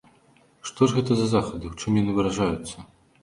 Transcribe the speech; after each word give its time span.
Што 0.69 0.87
ж 0.93 0.97
гэта 0.99 1.17
за 1.19 1.27
захады, 1.35 1.65
у 1.73 1.77
чым 1.83 2.01
яны 2.01 2.15
выражаюцца? 2.17 2.75